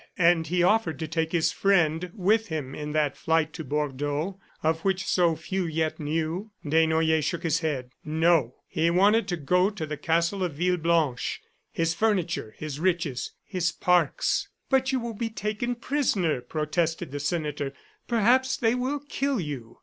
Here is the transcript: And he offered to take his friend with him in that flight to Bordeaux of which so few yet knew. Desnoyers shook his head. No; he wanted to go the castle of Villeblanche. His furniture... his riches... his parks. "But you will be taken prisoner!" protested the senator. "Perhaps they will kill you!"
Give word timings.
And 0.17 0.47
he 0.47 0.63
offered 0.63 0.97
to 0.97 1.07
take 1.07 1.31
his 1.31 1.51
friend 1.51 2.09
with 2.15 2.47
him 2.47 2.73
in 2.73 2.91
that 2.93 3.15
flight 3.15 3.53
to 3.53 3.63
Bordeaux 3.63 4.39
of 4.63 4.79
which 4.81 5.05
so 5.05 5.35
few 5.35 5.67
yet 5.67 5.99
knew. 5.99 6.49
Desnoyers 6.67 7.23
shook 7.23 7.43
his 7.43 7.59
head. 7.59 7.91
No; 8.03 8.55
he 8.67 8.89
wanted 8.89 9.27
to 9.27 9.37
go 9.37 9.69
the 9.69 9.97
castle 9.97 10.43
of 10.43 10.53
Villeblanche. 10.55 11.39
His 11.71 11.93
furniture... 11.93 12.55
his 12.57 12.79
riches... 12.79 13.33
his 13.43 13.71
parks. 13.71 14.49
"But 14.71 14.91
you 14.91 14.99
will 14.99 15.13
be 15.13 15.29
taken 15.29 15.75
prisoner!" 15.75 16.41
protested 16.41 17.11
the 17.11 17.19
senator. 17.19 17.71
"Perhaps 18.07 18.57
they 18.57 18.73
will 18.73 19.01
kill 19.01 19.39
you!" 19.39 19.77